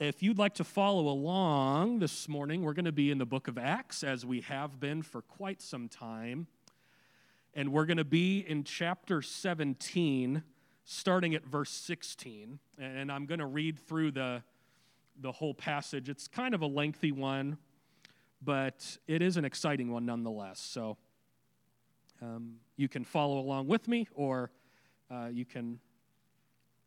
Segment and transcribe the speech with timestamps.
[0.00, 3.48] If you'd like to follow along this morning, we're going to be in the book
[3.48, 6.46] of Acts as we have been for quite some time.
[7.52, 10.42] And we're going to be in chapter 17,
[10.84, 12.58] starting at verse 16.
[12.78, 14.42] And I'm going to read through the,
[15.20, 16.08] the whole passage.
[16.08, 17.58] It's kind of a lengthy one,
[18.40, 20.60] but it is an exciting one nonetheless.
[20.60, 20.96] So
[22.22, 24.50] um, you can follow along with me, or
[25.10, 25.78] uh, you, can,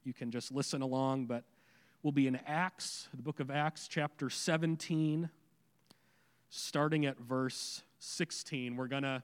[0.03, 1.27] you can just listen along.
[1.27, 1.43] But
[2.03, 5.29] will be in Acts, the book of Acts, chapter 17,
[6.49, 8.75] starting at verse 16.
[8.75, 9.23] We're going to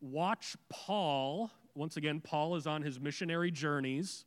[0.00, 1.52] watch Paul.
[1.76, 4.24] Once again, Paul is on his missionary journeys,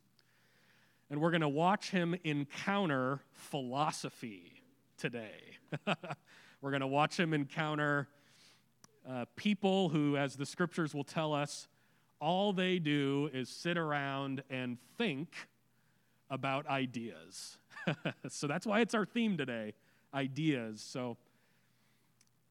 [1.10, 4.62] and we're going to watch him encounter philosophy
[4.96, 5.58] today.
[6.62, 8.08] we're going to watch him encounter
[9.06, 11.68] uh, people who, as the scriptures will tell us,
[12.18, 15.34] all they do is sit around and think
[16.30, 17.58] about ideas.
[18.28, 19.74] so that's why it's our theme today
[20.14, 20.80] ideas.
[20.80, 21.16] So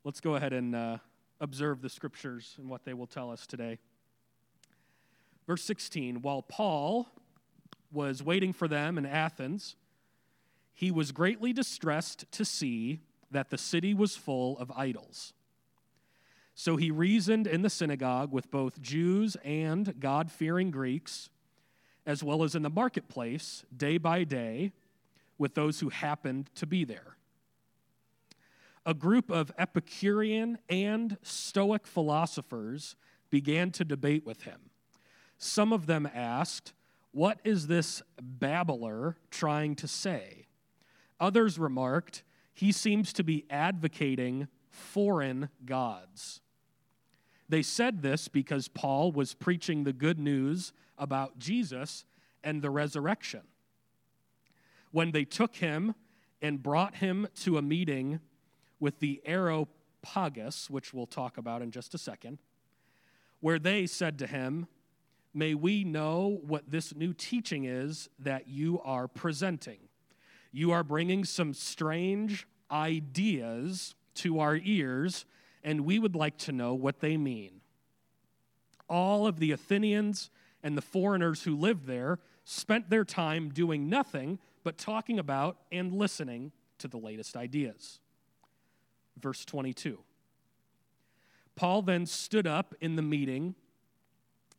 [0.03, 0.97] let's go ahead and uh,
[1.39, 3.79] observe the scriptures and what they will tell us today.
[5.47, 7.07] Verse 16 While Paul
[7.91, 9.75] was waiting for them in Athens,
[10.73, 15.33] he was greatly distressed to see that the city was full of idols.
[16.55, 21.29] So he reasoned in the synagogue with both Jews and God fearing Greeks,
[22.05, 24.73] as well as in the marketplace, day by day
[25.39, 27.15] with those who happened to be there.
[28.85, 32.95] A group of Epicurean and Stoic philosophers
[33.29, 34.69] began to debate with him.
[35.37, 36.73] Some of them asked,
[37.11, 40.47] What is this babbler trying to say?
[41.19, 46.41] Others remarked, He seems to be advocating foreign gods.
[47.47, 52.05] They said this because Paul was preaching the good news about Jesus
[52.43, 53.41] and the resurrection
[54.91, 55.95] when they took him
[56.41, 58.19] and brought him to a meeting
[58.79, 62.39] with the Areopagus, which we'll talk about in just a second,
[63.39, 64.67] where they said to him,
[65.33, 69.77] May we know what this new teaching is that you are presenting.
[70.51, 75.25] You are bringing some strange ideas to our ears,
[75.63, 77.61] and we would like to know what they mean.
[78.89, 80.31] All of the Athenians
[80.63, 85.93] and the foreigners who lived there spent their time doing nothing but talking about and
[85.93, 87.99] listening to the latest ideas.
[89.19, 89.99] Verse 22.
[91.55, 93.55] Paul then stood up in the meeting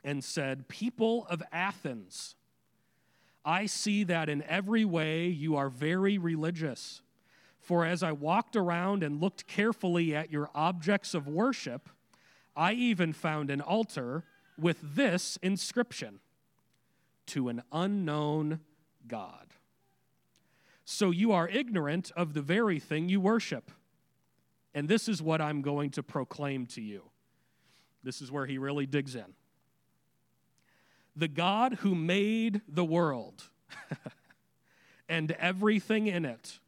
[0.05, 2.34] and said, People of Athens,
[3.44, 7.00] I see that in every way you are very religious.
[7.59, 11.89] For as I walked around and looked carefully at your objects of worship,
[12.56, 14.25] I even found an altar
[14.59, 16.21] with this inscription
[17.27, 18.60] To an unknown
[19.06, 19.47] God.
[20.93, 23.71] So you are ignorant of the very thing you worship.
[24.75, 27.05] And this is what I'm going to proclaim to you.
[28.03, 29.37] This is where he really digs in.
[31.15, 33.45] The God who made the world
[35.09, 36.59] and everything in it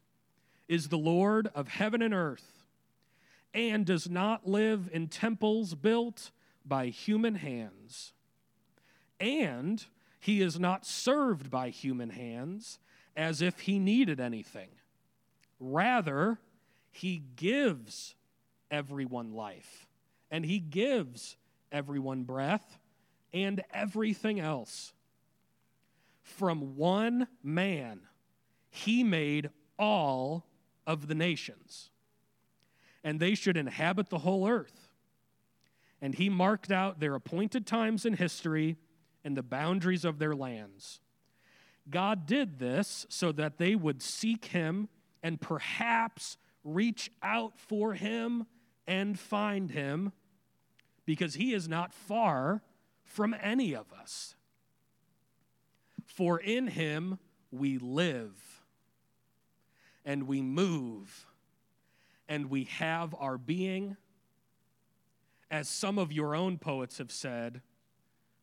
[0.69, 2.63] is the Lord of heaven and earth
[3.53, 6.31] and does not live in temples built
[6.65, 8.13] by human hands.
[9.19, 9.83] And
[10.17, 12.79] he is not served by human hands
[13.15, 14.69] as if he needed anything.
[15.59, 16.39] Rather,
[16.91, 18.15] he gives
[18.69, 19.87] everyone life,
[20.31, 21.37] and he gives
[21.71, 22.77] everyone breath
[23.33, 24.93] and everything else.
[26.21, 28.01] From one man,
[28.69, 30.45] he made all
[30.85, 31.89] of the nations,
[33.03, 34.89] and they should inhabit the whole earth.
[36.01, 38.77] And he marked out their appointed times in history
[39.23, 40.99] and the boundaries of their lands.
[41.89, 44.87] God did this so that they would seek him
[45.21, 48.45] and perhaps reach out for him
[48.87, 50.11] and find him
[51.05, 52.61] because he is not far
[53.03, 54.35] from any of us.
[56.05, 57.19] For in him
[57.51, 58.61] we live
[60.05, 61.25] and we move
[62.27, 63.97] and we have our being.
[65.51, 67.61] As some of your own poets have said,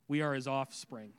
[0.09, 1.12] we are his offspring.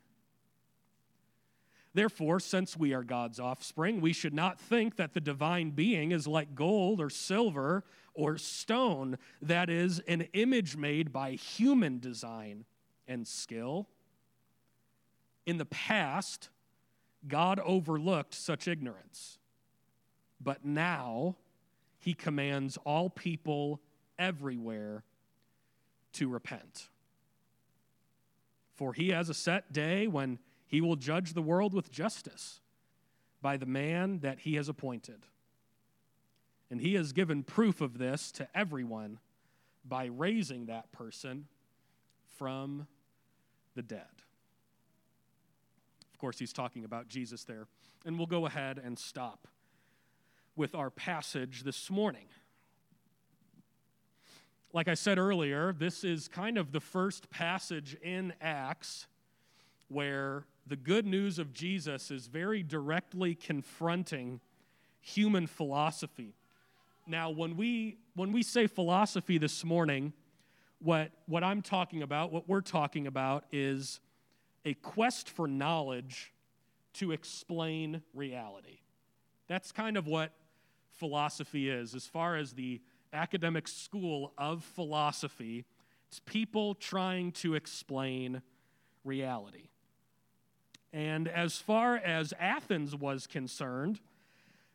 [1.94, 6.26] Therefore, since we are God's offspring, we should not think that the divine being is
[6.26, 7.84] like gold or silver
[8.14, 12.66] or stone, that is, an image made by human design
[13.08, 13.88] and skill.
[15.46, 16.50] In the past,
[17.28, 19.38] God overlooked such ignorance.
[20.40, 21.36] But now,
[22.00, 23.82] he commands all people
[24.18, 25.04] everywhere
[26.14, 26.90] to repent.
[28.76, 30.40] For he has a set day when
[30.71, 32.62] he will judge the world with justice
[33.41, 35.25] by the man that he has appointed.
[36.69, 39.19] And he has given proof of this to everyone
[39.83, 41.47] by raising that person
[42.38, 42.88] from
[43.75, 44.23] the dead.
[46.13, 47.68] Of course, he's talking about Jesus there.
[48.06, 49.50] And we'll go ahead and stop
[50.56, 52.27] with our passage this morning.
[54.71, 59.07] Like I said earlier, this is kind of the first passage in Acts
[59.89, 64.40] where the good news of Jesus is very directly confronting
[65.00, 66.36] human philosophy.
[67.08, 70.13] Now, when we, when we say philosophy this morning,
[70.80, 74.00] what, what I'm talking about, what we're talking about, is
[74.63, 76.31] a quest for knowledge
[76.94, 78.80] to explain reality.
[79.48, 80.31] That's kind of what
[80.92, 81.96] philosophy is.
[81.96, 82.81] As far as the
[83.12, 85.66] academic school of philosophy,
[86.07, 88.42] it's people trying to explain
[89.04, 89.70] reality.
[90.94, 94.00] And as far as Athens was concerned,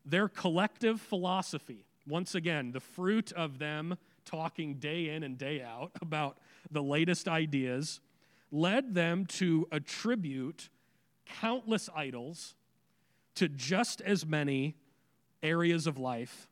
[0.05, 5.93] their collective philosophy, once again, the fruit of them talking day in and day out
[6.01, 6.39] about
[6.71, 8.01] the latest ideas,
[8.51, 10.69] led them to attribute
[11.41, 12.55] countless idols
[13.35, 14.77] to just as many
[15.43, 16.49] areas of life,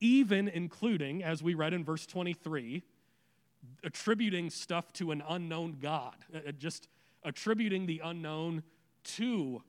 [0.00, 2.82] even including, as we read in verse 23,
[3.84, 6.88] attributing stuff to an unknown God, uh, uh, just
[7.22, 8.62] attributing the unknown
[9.02, 9.62] to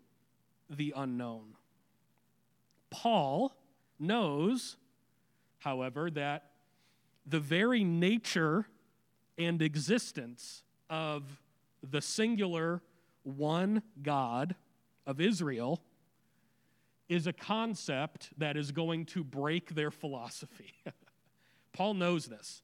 [0.70, 1.56] the unknown.
[2.90, 3.54] Paul
[4.00, 4.78] knows,
[5.60, 6.52] however, that
[7.26, 8.68] the very nature
[9.38, 11.24] and existence of
[11.90, 12.82] the singular
[13.24, 14.56] one God
[15.06, 15.82] of Israel
[17.10, 20.74] is a concept that is going to break their philosophy.
[21.74, 22.62] Paul knows this.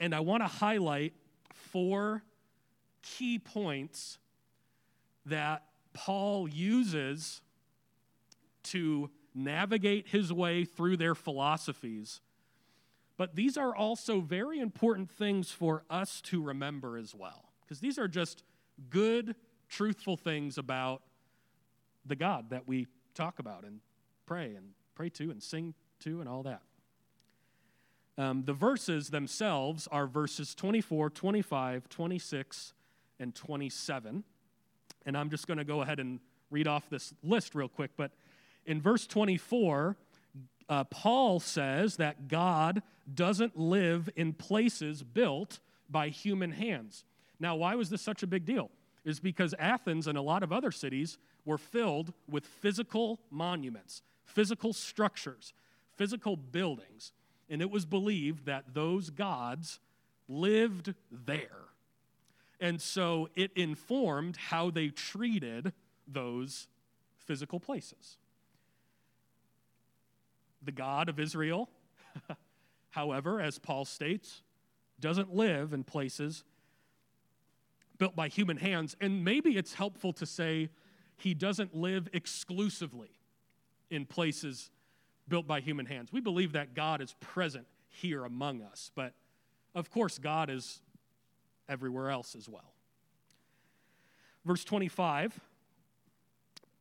[0.00, 1.14] And I want to highlight
[1.52, 2.22] four
[3.02, 4.18] key points
[5.28, 7.40] that Paul uses
[8.64, 12.20] to navigate his way through their philosophies
[13.18, 17.98] but these are also very important things for us to remember as well, because these
[17.98, 18.44] are just
[18.88, 19.34] good,
[19.68, 21.02] truthful things about
[22.06, 23.80] the God that we talk about and
[24.24, 26.62] pray and pray to and sing to and all that.
[28.16, 32.72] Um, the verses themselves are verses 24, 25, 26,
[33.18, 34.24] and 27.
[35.08, 36.20] And I'm just going to go ahead and
[36.50, 37.92] read off this list real quick.
[37.96, 38.10] But
[38.66, 39.96] in verse 24,
[40.68, 42.82] uh, Paul says that God
[43.14, 47.04] doesn't live in places built by human hands.
[47.40, 48.70] Now, why was this such a big deal?
[49.02, 51.16] Is because Athens and a lot of other cities
[51.46, 55.54] were filled with physical monuments, physical structures,
[55.96, 57.12] physical buildings.
[57.48, 59.80] And it was believed that those gods
[60.28, 61.67] lived there.
[62.60, 65.72] And so it informed how they treated
[66.06, 66.66] those
[67.16, 68.16] physical places
[70.62, 71.70] the God of Israel,
[72.90, 74.42] however, as Paul states,
[75.00, 76.44] doesn't live in places
[77.96, 78.96] built by human hands.
[79.00, 80.68] And maybe it's helpful to say
[81.16, 83.10] he doesn't live exclusively
[83.90, 84.70] in places
[85.28, 86.12] built by human hands.
[86.12, 89.14] We believe that God is present here among us, but
[89.74, 90.80] of course, God is
[91.68, 92.72] everywhere else as well.
[94.44, 95.38] Verse 25,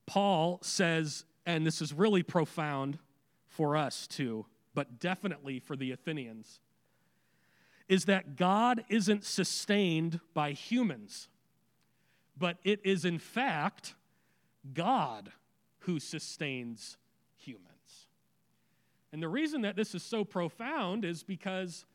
[0.05, 2.99] Paul says, and this is really profound
[3.47, 6.59] for us too, but definitely for the Athenians,
[7.87, 11.29] is that God isn't sustained by humans,
[12.37, 13.95] but it is in fact
[14.73, 15.31] God
[15.79, 16.97] who sustains
[17.37, 17.63] humans.
[19.11, 21.85] And the reason that this is so profound is because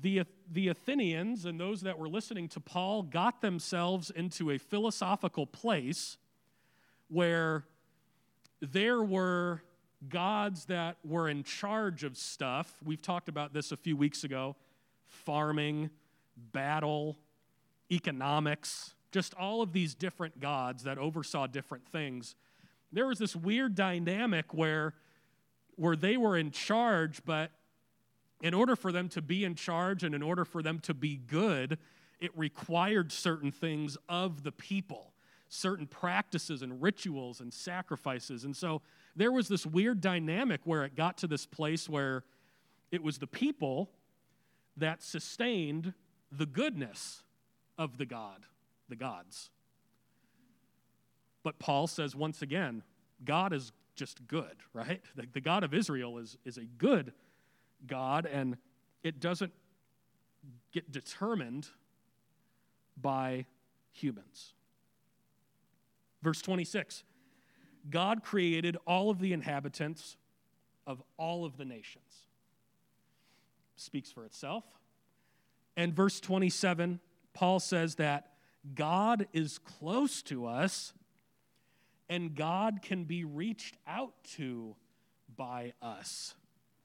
[0.00, 5.46] the, the Athenians and those that were listening to Paul got themselves into a philosophical
[5.46, 6.16] place
[7.08, 7.64] where
[8.60, 9.62] there were
[10.08, 12.72] gods that were in charge of stuff.
[12.84, 14.56] We've talked about this a few weeks ago
[15.06, 15.88] farming,
[16.52, 17.16] battle,
[17.90, 22.36] economics, just all of these different gods that oversaw different things.
[22.92, 24.94] There was this weird dynamic where,
[25.76, 27.50] where they were in charge, but
[28.40, 31.16] in order for them to be in charge and in order for them to be
[31.16, 31.78] good,
[32.20, 35.12] it required certain things of the people,
[35.48, 38.44] certain practices and rituals and sacrifices.
[38.44, 38.82] And so
[39.16, 42.24] there was this weird dynamic where it got to this place where
[42.90, 43.90] it was the people
[44.76, 45.94] that sustained
[46.30, 47.22] the goodness
[47.76, 48.44] of the God,
[48.88, 49.50] the gods.
[51.42, 52.82] But Paul says once again,
[53.24, 55.02] God is just good, right?
[55.16, 57.12] The, the God of Israel is, is a good
[57.86, 58.56] God, and
[59.02, 59.52] it doesn't
[60.72, 61.68] get determined
[63.00, 63.46] by
[63.92, 64.54] humans.
[66.22, 67.04] Verse 26
[67.90, 70.16] God created all of the inhabitants
[70.86, 72.26] of all of the nations.
[73.76, 74.64] Speaks for itself.
[75.76, 76.98] And verse 27,
[77.34, 78.32] Paul says that
[78.74, 80.92] God is close to us
[82.08, 84.74] and God can be reached out to
[85.36, 86.34] by us,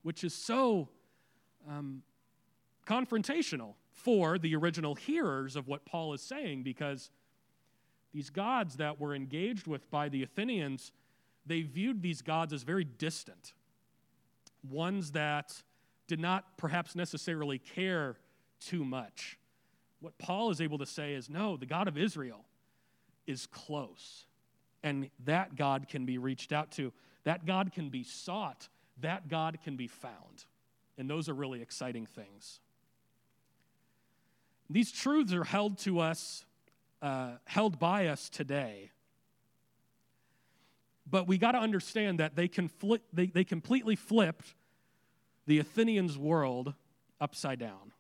[0.03, 0.89] which is so
[1.67, 2.03] um,
[2.86, 7.10] confrontational for the original hearers of what Paul is saying because
[8.13, 10.91] these gods that were engaged with by the Athenians,
[11.45, 13.53] they viewed these gods as very distant,
[14.69, 15.63] ones that
[16.07, 18.17] did not perhaps necessarily care
[18.60, 19.38] too much.
[20.00, 22.45] What Paul is able to say is no, the God of Israel
[23.25, 24.25] is close,
[24.83, 26.91] and that God can be reached out to,
[27.24, 28.67] that God can be sought,
[29.01, 30.45] that God can be found.
[30.97, 32.59] And those are really exciting things.
[34.69, 36.45] These truths are held to us,
[37.01, 38.91] uh, held by us today.
[41.09, 42.50] But we got to understand that they,
[43.12, 44.55] they, they completely flipped
[45.45, 46.73] the Athenians' world
[47.19, 47.91] upside down.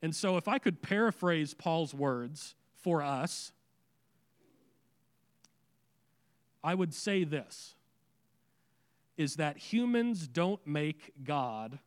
[0.00, 3.52] And so, if I could paraphrase Paul's words for us,
[6.62, 7.74] I would say this
[9.16, 11.78] is that humans don't make God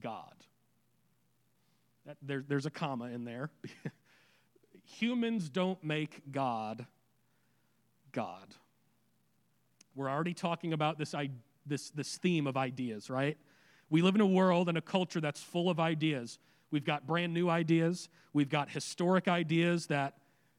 [0.00, 0.34] God.
[2.06, 3.50] That, there, there's a comma in there.
[4.84, 6.86] humans don't make God
[8.12, 8.54] God.
[9.94, 11.14] We're already talking about this,
[11.66, 13.38] this, this theme of ideas, right?
[13.90, 16.38] We live in a world and a culture that's full of ideas.
[16.70, 20.14] We've got brand new ideas, we've got historic ideas that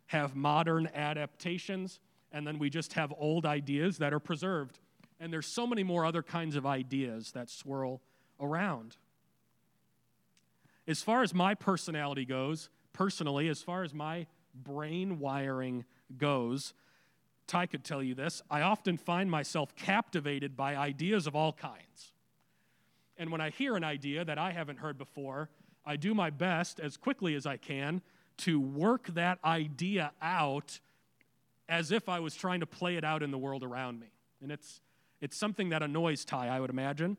[0.07, 1.99] have modern adaptations,
[2.31, 4.79] and then we just have old ideas that are preserved.
[5.25, 7.99] And there's so many more other kinds of ideas that swirl
[8.39, 8.95] around.
[10.87, 15.83] As far as my personality goes, personally, as far as my brain wiring
[16.15, 16.75] goes,
[17.47, 22.11] Ty could tell you this, I often find myself captivated by ideas of all kinds.
[23.17, 25.49] And when I hear an idea that I haven't heard before,
[25.83, 28.03] I do my best as quickly as I can
[28.37, 30.79] to work that idea out
[31.67, 34.11] as if I was trying to play it out in the world around me.
[34.39, 34.81] And it's,
[35.21, 37.17] it's something that annoys Ty, I would imagine,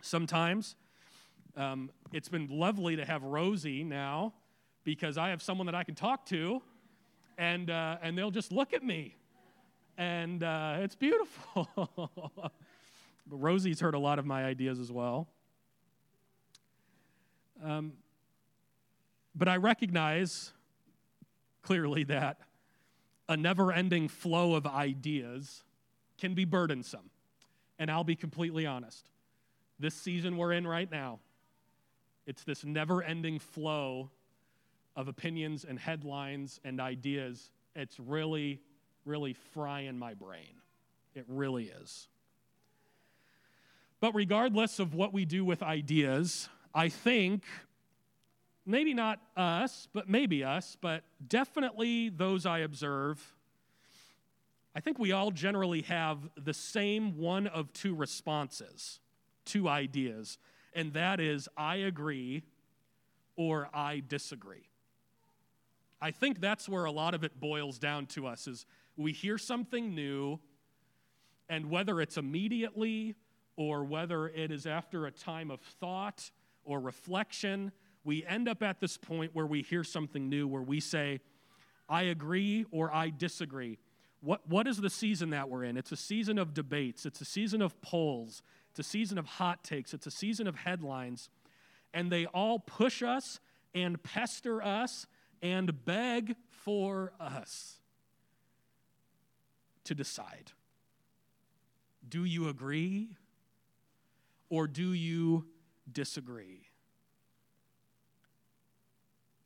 [0.00, 0.76] sometimes.
[1.56, 4.34] Um, it's been lovely to have Rosie now
[4.84, 6.62] because I have someone that I can talk to,
[7.38, 9.16] and, uh, and they'll just look at me.
[9.98, 11.68] And uh, it's beautiful.
[12.36, 12.52] but
[13.36, 15.28] Rosie's heard a lot of my ideas as well.
[17.62, 17.92] Um,
[19.34, 20.52] but I recognize
[21.62, 22.38] clearly that
[23.28, 25.62] a never ending flow of ideas
[26.20, 27.10] can be burdensome.
[27.78, 29.08] And I'll be completely honest.
[29.78, 31.18] This season we're in right now,
[32.26, 34.10] it's this never ending flow
[34.94, 37.50] of opinions and headlines and ideas.
[37.74, 38.60] It's really,
[39.06, 40.60] really frying my brain.
[41.14, 42.08] It really is.
[44.00, 47.44] But regardless of what we do with ideas, I think
[48.66, 53.20] maybe not us, but maybe us, but definitely those I observe,
[54.74, 59.00] I think we all generally have the same one of two responses,
[59.46, 60.38] to ideas
[60.74, 62.42] and that is I agree
[63.36, 64.68] or I disagree.
[66.00, 69.38] I think that's where a lot of it boils down to us is we hear
[69.38, 70.38] something new
[71.48, 73.14] and whether it's immediately
[73.56, 76.30] or whether it is after a time of thought
[76.64, 77.72] or reflection,
[78.04, 81.20] we end up at this point where we hear something new where we say,
[81.88, 83.78] I agree or I disagree.
[84.20, 85.76] What, what is the season that we're in?
[85.76, 89.64] It's a season of debates, it's a season of polls, it's a season of hot
[89.64, 91.30] takes, it's a season of headlines,
[91.94, 93.40] and they all push us
[93.74, 95.06] and pester us
[95.42, 97.78] and beg for us
[99.84, 100.52] to decide.
[102.08, 103.16] Do you agree
[104.50, 105.46] or do you
[105.90, 106.66] disagree?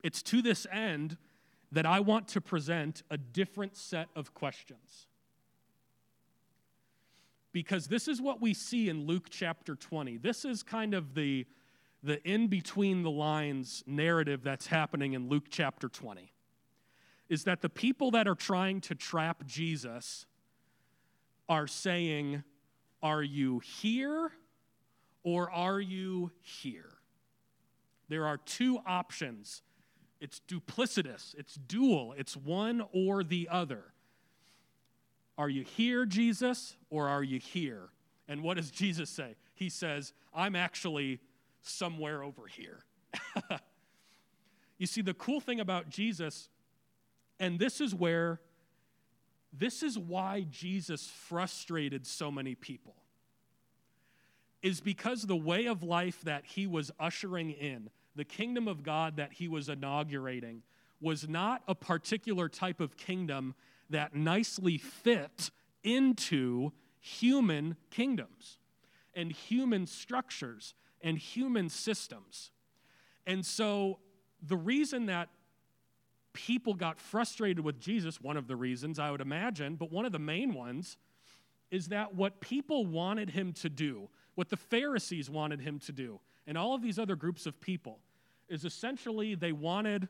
[0.03, 1.17] It's to this end
[1.75, 5.07] that I want to present a different set of questions
[7.55, 10.17] because this is what we see in Luke chapter 20.
[10.17, 11.47] This is kind of the,
[12.03, 16.33] the in between the lines narrative that's happening in Luke chapter 20.
[17.29, 20.27] Is that the people that are trying to trap Jesus
[21.49, 22.43] are saying,
[23.03, 24.33] Are you here
[25.23, 26.91] or are you here?
[28.09, 29.63] There are two options.
[30.21, 33.85] It's duplicitous, it's dual, it's one or the other.
[35.37, 37.89] Are you here, Jesus, or are you here?
[38.29, 39.35] And what does Jesus say?
[39.55, 41.21] He says, I'm actually
[41.61, 42.85] somewhere over here.
[44.79, 46.49] you see, the cool thing about Jesus,
[47.39, 48.41] and this is where
[49.57, 52.97] this is why Jesus frustrated so many people.
[54.63, 59.17] Is because the way of life that he was ushering in, the kingdom of God
[59.17, 60.63] that he was inaugurating,
[61.01, 63.55] was not a particular type of kingdom
[63.91, 65.51] that nicely fit
[65.83, 68.59] into human kingdoms
[69.15, 72.51] and human structures and human systems.
[73.27, 73.99] And so
[74.43, 75.29] the reason that
[76.33, 80.13] people got frustrated with Jesus, one of the reasons I would imagine, but one of
[80.13, 80.97] the main ones,
[81.71, 86.21] is that what people wanted him to do, what the Pharisees wanted him to do,
[86.47, 87.99] and all of these other groups of people,
[88.49, 90.09] is essentially they wanted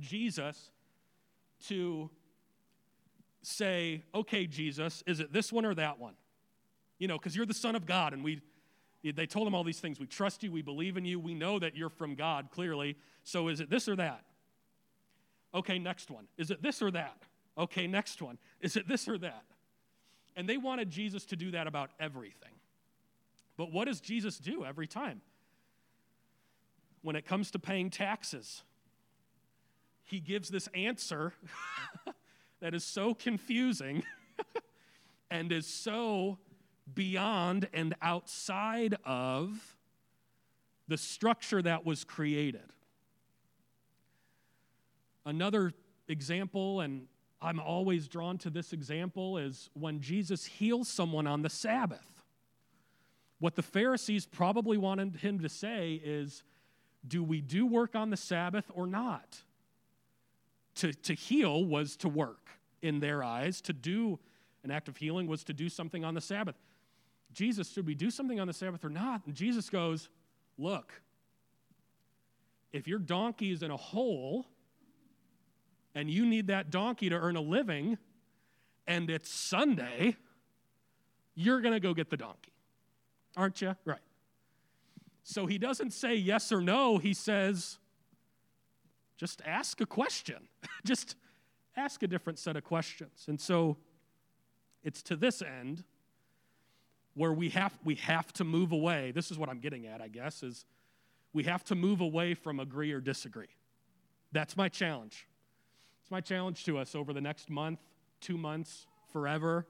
[0.00, 0.70] Jesus
[1.68, 2.10] to
[3.42, 6.14] say, okay, Jesus, is it this one or that one?
[6.98, 8.40] You know, because you're the Son of God, and we,
[9.02, 10.00] they told him all these things.
[10.00, 12.96] We trust you, we believe in you, we know that you're from God, clearly.
[13.22, 14.24] So is it this or that?
[15.54, 16.26] Okay, next one.
[16.38, 17.22] Is it this or that?
[17.56, 18.38] Okay, next one.
[18.60, 19.44] Is it this or that?
[20.34, 22.50] And they wanted Jesus to do that about everything.
[23.56, 25.20] But what does Jesus do every time?
[27.04, 28.62] When it comes to paying taxes,
[30.04, 31.34] he gives this answer
[32.60, 34.04] that is so confusing
[35.30, 36.38] and is so
[36.94, 39.76] beyond and outside of
[40.88, 42.72] the structure that was created.
[45.26, 45.74] Another
[46.08, 47.06] example, and
[47.42, 52.22] I'm always drawn to this example, is when Jesus heals someone on the Sabbath.
[53.40, 56.42] What the Pharisees probably wanted him to say is,
[57.06, 59.42] Do we do work on the Sabbath or not?
[60.76, 62.48] To, to heal was to work
[62.82, 63.60] in their eyes.
[63.62, 64.18] To do
[64.62, 66.56] an act of healing was to do something on the Sabbath.
[67.32, 69.22] Jesus, should we do something on the Sabbath or not?
[69.26, 70.08] And Jesus goes,
[70.56, 70.92] Look,
[72.72, 74.46] if your donkey is in a hole
[75.94, 77.98] and you need that donkey to earn a living,
[78.86, 80.16] and it's Sunday,
[81.34, 82.52] you're going to go get the donkey.
[83.36, 83.76] Aren't you?
[83.84, 83.98] Right.
[85.24, 86.98] So he doesn't say yes or no.
[86.98, 87.78] He says,
[89.16, 90.48] just ask a question.
[90.84, 91.16] just
[91.76, 93.24] ask a different set of questions.
[93.26, 93.78] And so
[94.84, 95.82] it's to this end
[97.14, 99.12] where we have, we have to move away.
[99.12, 100.66] This is what I'm getting at, I guess, is
[101.32, 103.48] we have to move away from agree or disagree.
[104.30, 105.26] That's my challenge.
[106.02, 107.80] It's my challenge to us over the next month,
[108.20, 109.66] two months, forever.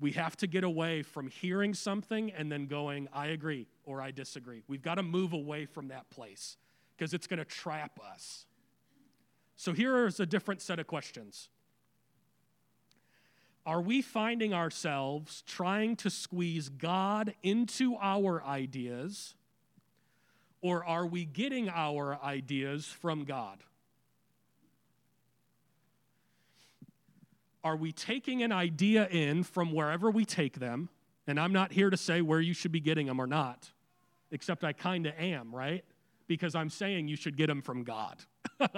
[0.00, 4.12] We have to get away from hearing something and then going, I agree or I
[4.12, 4.62] disagree.
[4.68, 6.56] We've got to move away from that place
[6.96, 8.46] because it's going to trap us.
[9.56, 11.48] So here is a different set of questions.
[13.66, 19.34] Are we finding ourselves trying to squeeze God into our ideas,
[20.62, 23.64] or are we getting our ideas from God?
[27.64, 30.88] Are we taking an idea in from wherever we take them?
[31.26, 33.70] And I'm not here to say where you should be getting them or not,
[34.30, 35.84] except I kind of am, right?
[36.26, 38.18] Because I'm saying you should get them from God.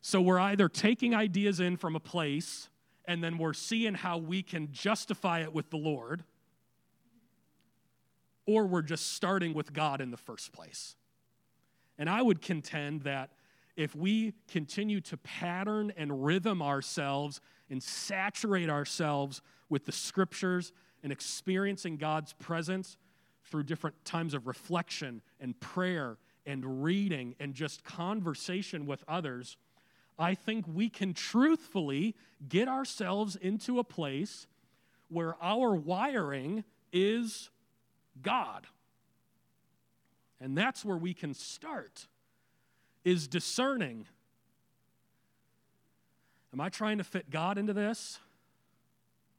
[0.00, 2.68] so we're either taking ideas in from a place
[3.06, 6.24] and then we're seeing how we can justify it with the Lord,
[8.46, 10.96] or we're just starting with God in the first place.
[11.98, 13.30] And I would contend that
[13.76, 21.12] if we continue to pattern and rhythm ourselves and saturate ourselves with the scriptures and
[21.12, 22.96] experiencing God's presence
[23.44, 29.56] through different times of reflection and prayer and reading and just conversation with others,
[30.18, 32.14] I think we can truthfully
[32.48, 34.46] get ourselves into a place
[35.08, 37.50] where our wiring is
[38.22, 38.66] God.
[40.40, 42.06] And that's where we can start
[43.06, 44.04] is discerning.
[46.52, 48.18] Am I trying to fit God into this?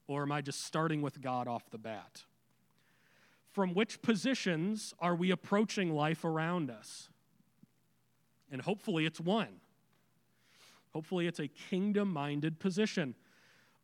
[0.07, 2.23] Or am I just starting with God off the bat?
[3.51, 7.09] From which positions are we approaching life around us?
[8.49, 9.59] And hopefully it's one.
[10.93, 13.15] Hopefully it's a kingdom minded position.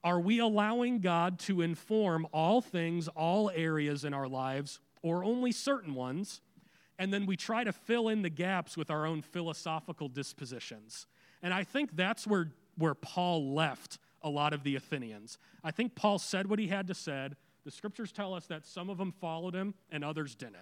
[0.01, 5.51] Are we allowing God to inform all things, all areas in our lives, or only
[5.51, 6.39] certain ones?
[6.99, 11.07] And then we try to fill in the gaps with our own philosophical dispositions.
[11.41, 15.37] And I think that's where, where Paul left a lot of the Athenians.
[15.63, 17.29] I think Paul said what he had to say.
[17.65, 20.57] The scriptures tell us that some of them followed him and others didn't.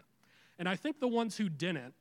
[0.58, 1.94] And I think the ones who didn't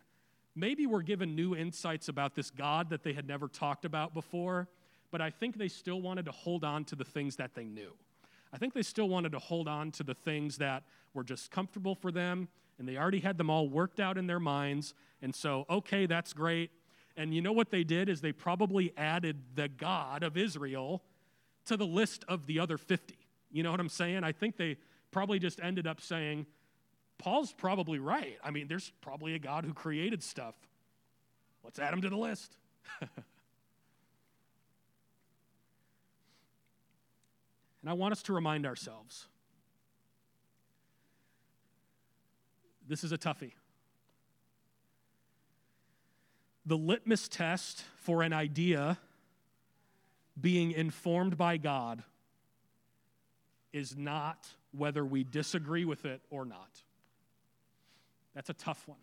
[0.55, 4.69] maybe were given new insights about this God that they had never talked about before,
[5.11, 7.93] but I think they still wanted to hold on to the things that they knew.
[8.53, 10.83] I think they still wanted to hold on to the things that
[11.15, 12.49] were just comfortable for them
[12.81, 14.95] and they already had them all worked out in their minds.
[15.23, 16.71] And so, okay, that's great.
[17.17, 21.03] And you know what they did is they probably added the God of Israel
[21.67, 23.17] to the list of the other 50.
[23.53, 24.25] You know what I'm saying?
[24.25, 24.79] I think they
[25.11, 26.47] probably just ended up saying,
[27.19, 28.39] Paul's probably right.
[28.43, 30.55] I mean, there's probably a God who created stuff.
[31.63, 32.57] Let's add him to the list.
[37.83, 39.27] And I want us to remind ourselves
[42.91, 43.53] this is a toughie.
[46.67, 48.99] The litmus test for an idea
[50.39, 52.03] being informed by God
[53.73, 56.83] is not whether we disagree with it or not.
[58.35, 58.99] That's a tough one.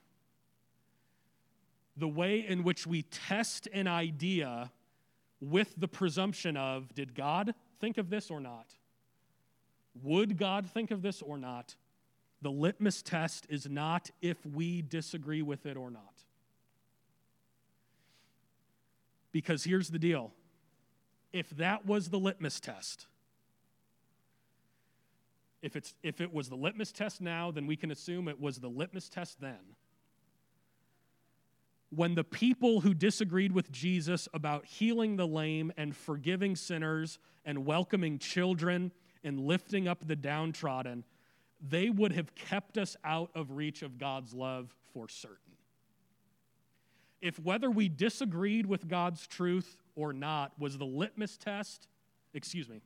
[1.95, 4.69] The way in which we test an idea
[5.39, 8.67] with the presumption of, did God think of this or not?
[10.03, 11.75] Would God think of this or not?
[12.41, 16.23] The litmus test is not if we disagree with it or not.
[19.31, 20.33] Because here's the deal
[21.33, 23.07] if that was the litmus test,
[25.61, 28.57] if, it's, if it was the litmus test now, then we can assume it was
[28.57, 29.75] the litmus test then.
[31.89, 37.65] When the people who disagreed with Jesus about healing the lame and forgiving sinners and
[37.65, 38.91] welcoming children
[39.23, 41.03] and lifting up the downtrodden,
[41.61, 45.37] they would have kept us out of reach of God's love for certain.
[47.21, 51.87] If whether we disagreed with God's truth or not was the litmus test,
[52.33, 52.81] excuse me,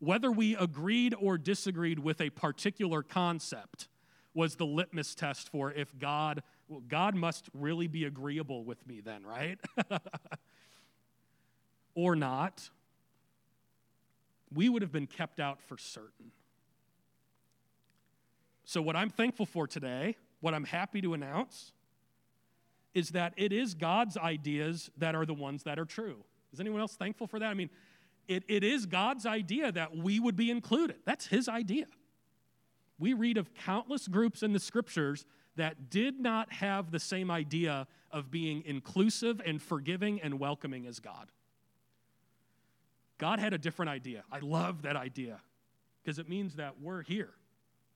[0.00, 3.88] whether we agreed or disagreed with a particular concept
[4.34, 9.00] was the litmus test for if God, well, God must really be agreeable with me
[9.00, 9.58] then, right?
[11.94, 12.70] or not,
[14.52, 16.32] we would have been kept out for certain.
[18.70, 21.72] So, what I'm thankful for today, what I'm happy to announce,
[22.94, 26.22] is that it is God's ideas that are the ones that are true.
[26.52, 27.50] Is anyone else thankful for that?
[27.50, 27.68] I mean,
[28.28, 30.98] it, it is God's idea that we would be included.
[31.04, 31.86] That's His idea.
[32.96, 37.88] We read of countless groups in the scriptures that did not have the same idea
[38.12, 41.32] of being inclusive and forgiving and welcoming as God.
[43.18, 44.22] God had a different idea.
[44.30, 45.40] I love that idea
[46.04, 47.30] because it means that we're here,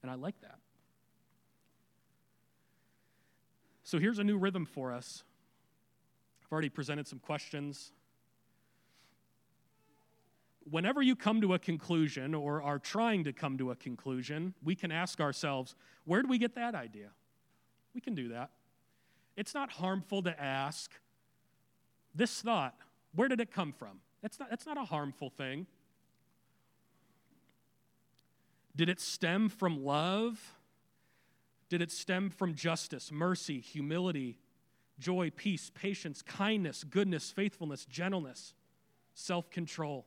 [0.02, 0.58] and I like that.
[3.94, 5.22] So here's a new rhythm for us.
[6.42, 7.92] I've already presented some questions.
[10.68, 14.74] Whenever you come to a conclusion or are trying to come to a conclusion, we
[14.74, 15.76] can ask ourselves,
[16.06, 17.10] where did we get that idea?
[17.94, 18.50] We can do that.
[19.36, 20.90] It's not harmful to ask
[22.16, 22.74] this thought,
[23.14, 24.00] where did it come from?
[24.22, 25.68] That's not, that's not a harmful thing.
[28.74, 30.40] Did it stem from love?
[31.74, 34.38] Did it stem from justice, mercy, humility,
[35.00, 38.54] joy, peace, patience, kindness, goodness, faithfulness, gentleness,
[39.14, 40.06] self control?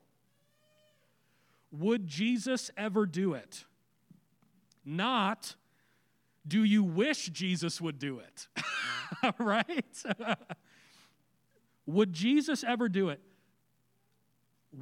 [1.73, 3.65] Would Jesus ever do it?
[4.85, 5.57] Not,
[6.47, 8.47] do you wish Jesus would do it?
[9.37, 10.03] right?
[11.85, 13.19] would Jesus ever do it?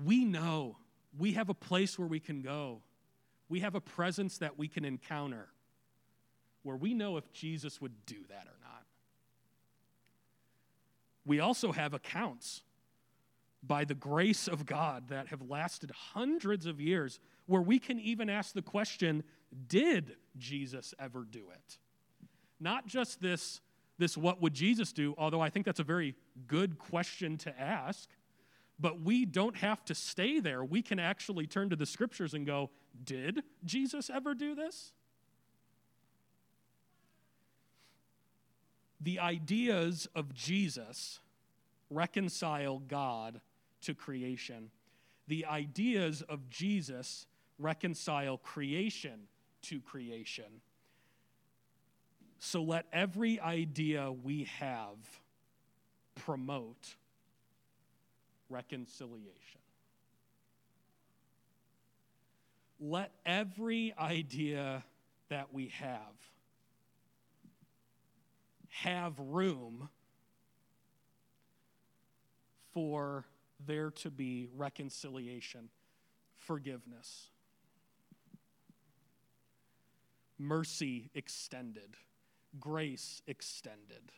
[0.05, 0.77] we know
[1.17, 2.83] we have a place where we can go.
[3.49, 5.47] We have a presence that we can encounter
[6.65, 8.83] where we know if Jesus would do that or not.
[11.23, 12.63] We also have accounts
[13.61, 18.31] by the grace of God that have lasted hundreds of years where we can even
[18.31, 19.23] ask the question
[19.67, 21.77] did Jesus ever do it?
[22.59, 23.61] Not just this,
[23.99, 26.15] this what would Jesus do, although I think that's a very
[26.47, 28.09] good question to ask.
[28.79, 30.65] But we don't have to stay there.
[30.65, 32.71] We can actually turn to the scriptures and go,
[33.03, 34.93] Did Jesus ever do this?
[39.01, 41.19] The ideas of Jesus
[41.89, 43.41] reconcile God
[43.81, 44.71] to creation.
[45.27, 47.27] The ideas of Jesus
[47.59, 49.27] reconcile creation
[49.63, 50.61] to creation.
[52.39, 54.97] So let every idea we have
[56.15, 56.95] promote
[58.49, 59.61] reconciliation.
[62.79, 64.83] Let every idea
[65.29, 66.13] that we have
[68.83, 69.89] have room
[72.73, 73.25] for
[73.65, 75.69] there to be reconciliation,
[76.35, 77.29] forgiveness,
[80.37, 81.95] mercy extended,
[82.59, 84.11] grace extended,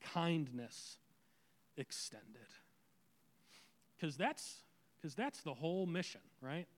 [0.00, 0.98] kindness
[1.76, 2.46] extended.
[3.96, 4.62] Because that's,
[5.02, 6.68] cause that's the whole mission, right?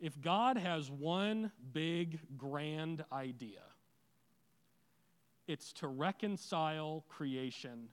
[0.00, 3.60] If God has one big, grand idea,
[5.46, 7.88] it's to reconcile creation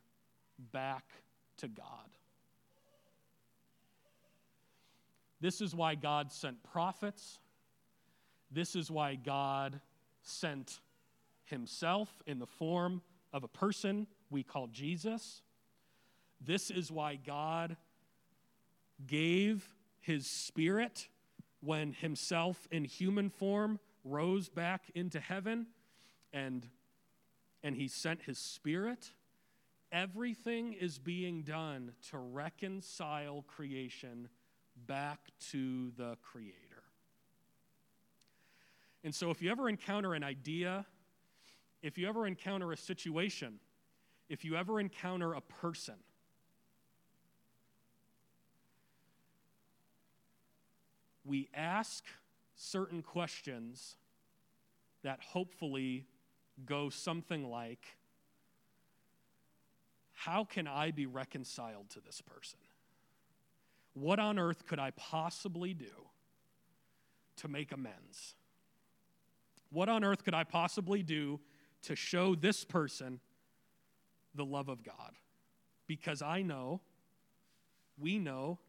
[0.72, 1.06] back
[1.58, 1.86] to God.
[5.42, 7.40] This is why God sent prophets.
[8.52, 9.80] This is why God
[10.22, 10.80] sent
[11.46, 15.42] himself in the form of a person we call Jesus.
[16.42, 17.78] This is why God
[19.06, 19.68] gave
[20.02, 21.08] his spirit
[21.62, 25.68] when himself in human form rose back into heaven
[26.34, 26.68] and
[27.64, 29.12] and he sent his spirit
[29.92, 34.30] everything is being done to reconcile creation
[34.86, 35.20] back
[35.52, 36.56] to the creator.
[39.04, 40.86] And so if you ever encounter an idea
[41.82, 43.60] if you ever encounter a situation
[44.28, 45.96] if you ever encounter a person
[51.24, 52.04] we ask
[52.56, 53.96] certain questions
[55.04, 56.06] that hopefully
[56.66, 57.98] go something like
[60.14, 62.60] How can I be reconciled to this person?
[63.94, 66.10] What on earth could I possibly do
[67.38, 68.36] to make amends?
[69.72, 71.40] What on earth could I possibly do
[71.84, 73.20] to show this person
[74.36, 75.14] the love of God?
[75.88, 76.82] Because I know,
[77.98, 78.60] we know,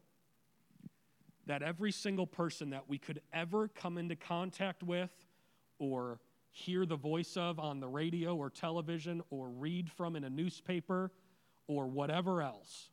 [1.47, 5.11] that every single person that we could ever come into contact with
[5.79, 6.19] or
[6.51, 11.11] hear the voice of on the radio or television or read from in a newspaper
[11.67, 12.89] or whatever else,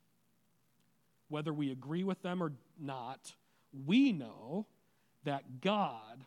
[1.29, 3.35] whether we agree with them or not,
[3.87, 4.67] we know
[5.25, 6.25] that God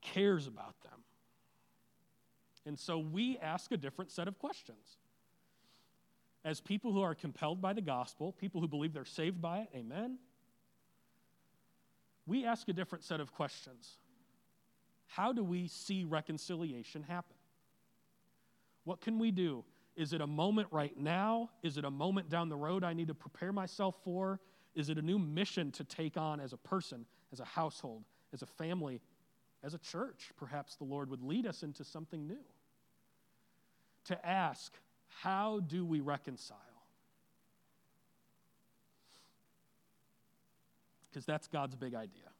[0.00, 1.00] cares about them.
[2.64, 4.98] And so we ask a different set of questions.
[6.44, 9.68] As people who are compelled by the gospel, people who believe they're saved by it,
[9.74, 10.18] amen
[12.30, 13.98] we ask a different set of questions.
[15.10, 17.36] How do we see reconciliation happen?
[18.84, 19.64] What can we do?
[19.96, 21.50] Is it a moment right now?
[21.62, 24.40] Is it a moment down the road I need to prepare myself for?
[24.74, 28.42] Is it a new mission to take on as a person, as a household, as
[28.42, 29.00] a family,
[29.62, 30.30] as a church?
[30.36, 32.44] Perhaps the Lord would lead us into something new.
[34.06, 34.72] To ask,
[35.08, 36.56] how do we reconcile?
[41.10, 42.30] because that's God's big idea.